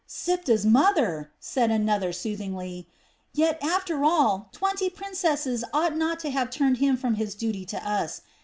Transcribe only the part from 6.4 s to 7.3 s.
turned him from